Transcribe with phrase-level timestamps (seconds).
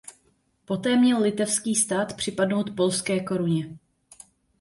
[0.65, 3.77] Poté měl litevský stát připadnout polské koruně.